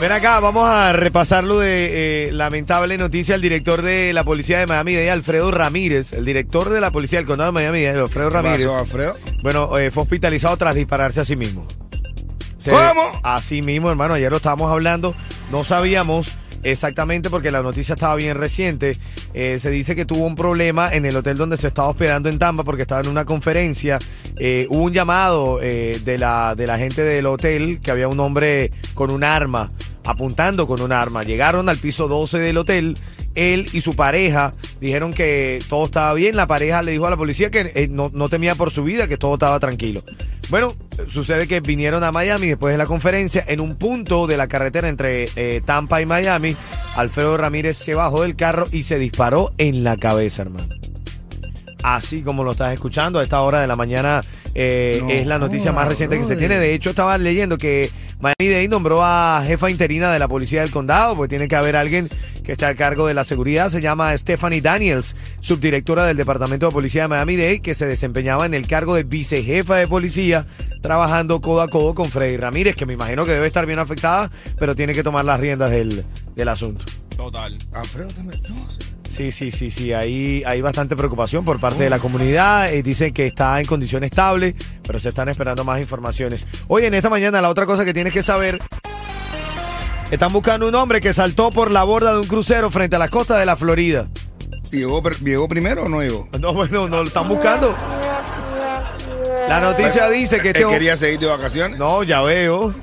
[0.00, 3.34] Ven acá, vamos a repasar lo de eh, lamentable noticia.
[3.34, 7.26] El director de la policía de Miami-Dade, Alfredo Ramírez, el director de la policía del
[7.26, 8.66] condado de Miami-Dade, Alfredo Ramírez.
[8.66, 9.16] pasó, Alfredo?
[9.42, 11.66] Bueno, eh, fue hospitalizado tras dispararse a sí mismo.
[12.58, 13.02] Se- ¿Cómo?
[13.24, 14.14] A sí mismo, hermano.
[14.14, 15.16] Ayer lo estábamos hablando.
[15.50, 16.28] No sabíamos
[16.62, 18.96] exactamente porque la noticia estaba bien reciente.
[19.34, 22.38] Eh, se dice que tuvo un problema en el hotel donde se estaba hospedando en
[22.38, 23.98] Tampa porque estaba en una conferencia.
[24.38, 28.18] Eh, hubo un llamado eh, de, la, de la gente del hotel que había un
[28.20, 29.68] hombre con un arma,
[30.08, 31.22] apuntando con un arma.
[31.22, 32.96] Llegaron al piso 12 del hotel.
[33.34, 36.34] Él y su pareja dijeron que todo estaba bien.
[36.34, 39.06] La pareja le dijo a la policía que eh, no, no temía por su vida,
[39.06, 40.02] que todo estaba tranquilo.
[40.48, 40.74] Bueno,
[41.06, 43.44] sucede que vinieron a Miami después de la conferencia.
[43.46, 46.56] En un punto de la carretera entre eh, Tampa y Miami,
[46.96, 50.74] Alfredo Ramírez se bajó del carro y se disparó en la cabeza, hermano.
[51.82, 54.22] Así como lo estás escuchando, a esta hora de la mañana
[54.54, 56.58] eh, No es la noticia más reciente que se tiene.
[56.58, 57.90] De hecho, estaba leyendo que
[58.20, 62.08] Miami-Dade nombró a jefa interina de la policía del condado, porque tiene que haber alguien
[62.42, 63.70] que está a cargo de la seguridad.
[63.70, 68.54] Se llama Stephanie Daniels, subdirectora del Departamento de Policía de Miami-Dade, que se desempeñaba en
[68.54, 70.46] el cargo de vicejefa de policía,
[70.82, 74.30] trabajando codo a codo con Freddy Ramírez, que me imagino que debe estar bien afectada,
[74.58, 76.84] pero tiene que tomar las riendas del, del asunto.
[77.72, 78.42] Alfredo también.
[78.48, 78.97] No, sí.
[79.10, 79.92] Sí, sí, sí, sí.
[79.92, 82.72] Hay, hay bastante preocupación por parte de la comunidad.
[82.72, 84.54] Eh, dicen que está en condición estable,
[84.86, 86.46] pero se están esperando más informaciones.
[86.68, 88.58] Hoy en esta mañana, la otra cosa que tienes que saber.
[90.10, 93.10] Están buscando un hombre que saltó por la borda de un crucero frente a las
[93.10, 94.06] costas de la Florida.
[94.70, 96.28] ¿Llegó, ¿Llegó primero o no llegó?
[96.38, 97.74] No, bueno, no lo están buscando.
[99.48, 100.78] La noticia dice que este ¿Él hombre.
[100.78, 101.78] quería seguir de vacaciones?
[101.78, 102.74] No, ya veo.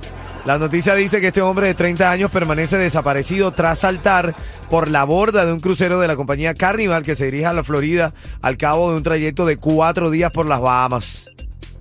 [0.46, 4.36] La noticia dice que este hombre de 30 años permanece desaparecido tras saltar
[4.70, 7.64] por la borda de un crucero de la compañía Carnival que se dirige a la
[7.64, 8.14] Florida
[8.44, 11.32] al cabo de un trayecto de cuatro días por las Bahamas.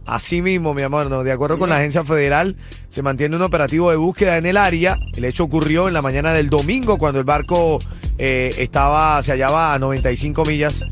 [0.07, 1.23] Así mismo, mi amor, ¿no?
[1.23, 2.57] de acuerdo con la agencia federal,
[2.89, 4.99] se mantiene un operativo de búsqueda en el área.
[5.15, 7.79] El hecho ocurrió en la mañana del domingo cuando el barco
[8.17, 10.83] eh, estaba, se hallaba a 95 millas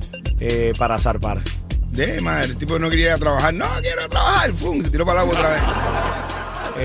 [0.41, 1.41] eh, para zarpar.
[1.91, 3.53] De madre, el tipo no quería trabajar.
[3.53, 4.51] No, quiero trabajar.
[4.53, 4.81] ¡Fum!
[4.81, 5.63] Se tiró para el agua otra vez.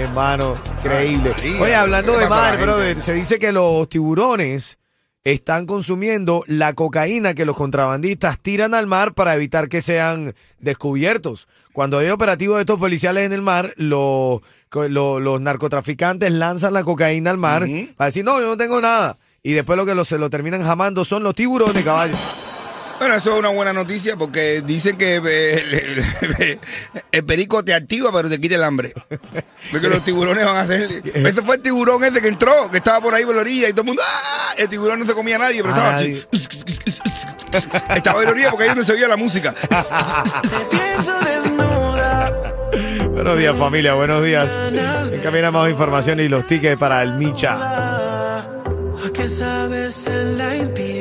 [0.01, 1.33] Hermano, increíble.
[1.59, 4.77] Oye, hablando ¿qué de mar, brother, se dice que los tiburones
[5.23, 11.47] están consumiendo la cocaína que los contrabandistas tiran al mar para evitar que sean descubiertos.
[11.73, 16.73] Cuando hay operativos de estos policiales en el mar, lo- co- lo- los narcotraficantes lanzan
[16.73, 19.17] la cocaína al mar para decir, no, yo no tengo nada.
[19.43, 22.15] Y después lo que lo- se lo terminan jamando son los tiburones, caballo.
[22.99, 25.73] Bueno, eso es una buena noticia porque dicen que eh, el,
[26.43, 26.59] el-
[27.11, 28.93] el perico te activa pero te quita el hambre.
[29.71, 31.01] Porque los tiburones van a hacer...
[31.13, 33.71] Ese fue el tiburón ese que entró, que estaba por ahí por la orilla y
[33.71, 34.01] todo el mundo...
[34.05, 34.53] ¡Ah!
[34.57, 35.91] El tiburón no se comía a nadie, pero estaba...
[35.93, 36.25] nadie.
[37.95, 39.53] Estaba en la orilla porque ahí no se oía la música.
[43.11, 44.51] Buenos días, familia, buenos días.
[45.11, 48.45] En camino más información y los tickets para el Micha.
[49.13, 50.96] que sabes en la intimidad.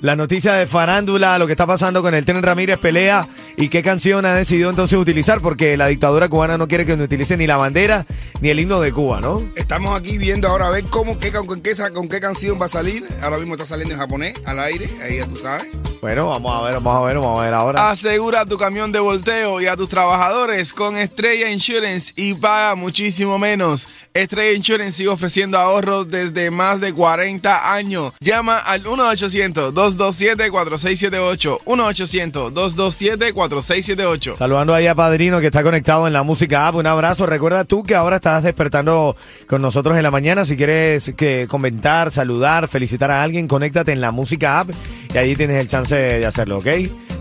[0.00, 3.82] La noticia de farándula, lo que está pasando con el Tren Ramírez pelea y qué
[3.82, 7.46] canción ha decidido entonces utilizar, porque la dictadura cubana no quiere que no utilice ni
[7.46, 8.06] la bandera
[8.40, 9.42] ni el himno de Cuba, ¿no?
[9.56, 12.70] Estamos aquí viendo ahora a ver cómo, qué, con, qué, con qué canción va a
[12.70, 13.06] salir.
[13.22, 15.66] Ahora mismo está saliendo en japonés al aire, ahí ya tú sabes.
[16.00, 17.90] Bueno, vamos a ver, vamos a ver, vamos a ver ahora.
[17.90, 23.38] Asegura tu camión de volteo y a tus trabajadores con Estrella Insurance y paga muchísimo
[23.38, 23.86] menos.
[24.14, 28.14] Estrella Insurance sigue ofreciendo ahorros desde más de 40 años.
[28.20, 31.58] Llama al 1-800-227-4678.
[31.66, 34.36] 1-800-227-4678.
[34.36, 36.76] Saludando ahí a Padrino que está conectado en la música app.
[36.76, 37.26] Un abrazo.
[37.26, 39.16] Recuerda tú que ahora estás despertando
[39.46, 40.46] con nosotros en la mañana.
[40.46, 44.70] Si quieres que comentar, saludar, felicitar a alguien, conéctate en la música app
[45.12, 46.66] y ahí tienes el chance de hacerlo, ¿ok?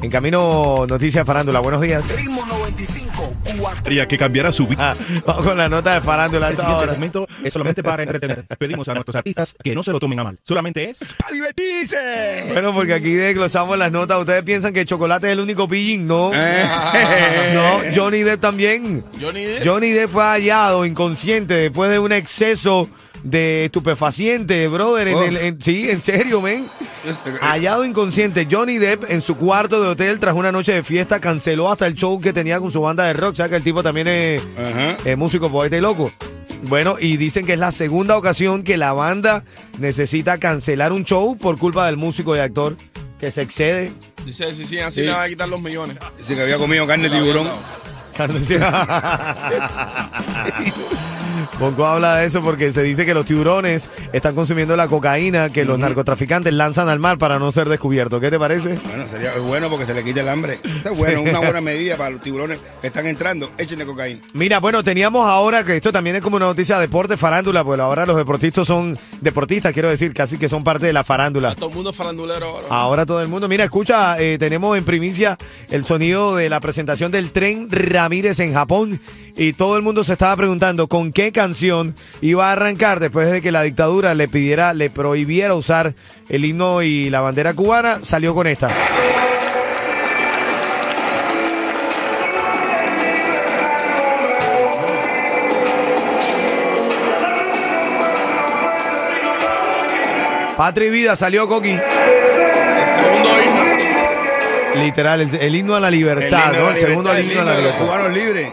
[0.01, 1.59] En camino, noticias de farándula.
[1.59, 2.07] Buenos días.
[2.15, 3.33] Ritmo 95,
[3.85, 4.93] Haría que cambiara su vida.
[4.93, 6.47] Ah, vamos con la nota de farándula.
[6.47, 8.45] El esta siguiente segmento es solamente para entretener.
[8.57, 10.39] Pedimos a nuestros artistas que no se lo tomen a mal.
[10.43, 12.45] Solamente es ¡Para divertirse!
[12.53, 14.19] Bueno, porque aquí desglosamos las notas.
[14.19, 16.31] Ustedes piensan que Chocolate es el único pillín, ¿no?
[16.33, 16.63] Eh.
[17.53, 19.03] No, Johnny Depp también.
[19.19, 19.65] Johnny Depp.
[19.65, 22.87] Johnny Depp fue hallado inconsciente después de un exceso
[23.23, 25.09] de estupefaciente, brother.
[25.09, 25.27] En Uf.
[25.27, 26.65] el- en- sí, en serio, men.
[27.07, 31.19] Este, Hallado inconsciente, Johnny Depp en su cuarto de hotel tras una noche de fiesta
[31.19, 33.33] canceló hasta el show que tenía con su banda de rock.
[33.33, 34.97] O sea que el tipo también es, Ajá.
[35.05, 36.11] es músico, poeta y loco.
[36.63, 39.43] Bueno, y dicen que es la segunda ocasión que la banda
[39.77, 42.75] necesita cancelar un show por culpa del músico y actor
[43.19, 43.93] que se excede.
[44.25, 45.07] Dice, sí, sí, así Sí.
[45.07, 45.97] le van a quitar los millones.
[46.17, 47.47] Dice que había comido carne de tiburón.
[51.59, 55.65] Poco habla de eso porque se dice que los tiburones están consumiendo la cocaína que
[55.65, 58.21] los narcotraficantes lanzan al mar para no ser descubiertos.
[58.21, 58.79] ¿Qué te parece?
[58.85, 60.57] Bueno, sería bueno porque se le quita el hambre.
[60.63, 63.51] Está bueno, una buena medida para los tiburones que están entrando.
[63.57, 64.21] Échenle cocaína.
[64.31, 67.77] Mira, bueno, teníamos ahora que esto también es como una noticia de deporte, farándula, pues
[67.81, 71.55] ahora los deportistas son deportistas, quiero decir, casi que son parte de la farándula.
[71.55, 72.67] Todo el mundo es farandulero ahora.
[72.69, 75.37] Ahora todo el mundo, mira, escucha, eh, tenemos en primicia
[75.69, 78.97] el sonido de la presentación del tren Ramírez en Japón
[79.35, 83.41] y todo el mundo se estaba preguntando con qué canción iba a arrancar después de
[83.41, 85.93] que la dictadura le pidiera, le prohibiera usar
[86.29, 88.69] el himno y la bandera cubana, salió con esta.
[100.57, 101.69] Patria y Vida salió Coqui.
[101.71, 101.79] El
[102.95, 104.83] segundo himno.
[104.83, 106.69] Literal, el, el himno a la libertad, ¿no?
[106.69, 107.85] El segundo himno a la los libertad.
[107.85, 108.49] cubanos libres.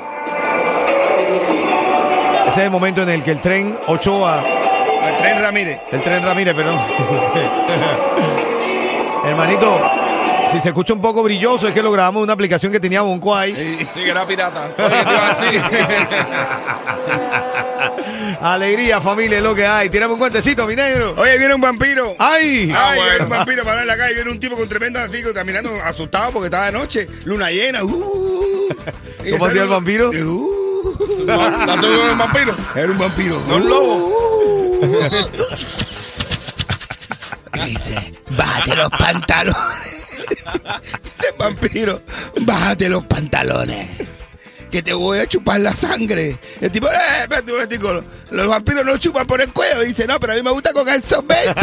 [1.37, 5.81] Ese es el momento en el que el tren Ochoa, El tren Ramírez.
[5.93, 6.79] el tren Ramírez, perdón.
[9.25, 9.81] Hermanito,
[10.53, 13.03] si se escucha un poco brilloso, es que lo grabamos en una aplicación que tenía
[13.03, 13.55] Bonco ahí.
[13.55, 14.69] Sí, que era pirata.
[18.41, 19.89] Alegría, familia, es lo que hay.
[19.91, 21.15] Tirame un cuentecito, mi negro.
[21.17, 22.15] Oye, viene un vampiro.
[22.19, 22.73] ¡Ay!
[22.75, 24.15] Ay, viene un vampiro para en la calle.
[24.15, 27.09] Viene un tipo con tremenda está mirando asustado porque estaba de noche.
[27.25, 27.83] Luna llena.
[27.83, 28.69] uh.
[29.25, 30.11] Y ¿Cómo hacía el vampiro?
[30.11, 30.56] Uh.
[31.27, 32.55] Era un vampiro?
[32.75, 33.41] Un.
[33.49, 34.81] No un lobo.
[37.65, 39.57] Dice, bájate los pantalones.
[41.19, 42.03] El vampiro,
[42.43, 43.89] bájate los pantalones.
[44.71, 46.39] Que te voy a chupar la sangre.
[46.61, 48.05] El tipo, eh, espérate un.
[48.31, 49.81] Los vampiros no chupan por el cuello.
[49.81, 51.55] Dice, no, pero a mí me gusta con estos 20.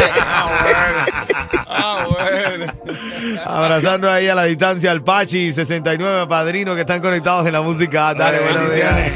[3.74, 8.14] Abrazando ahí a la distancia al Pachi 69 Padrino que están conectados en la música.
[8.14, 9.12] Dale, bendiciones.